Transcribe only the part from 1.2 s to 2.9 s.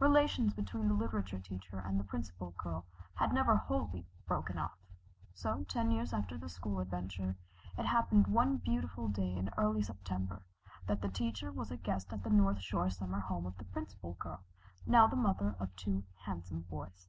teacher and the Principal Girl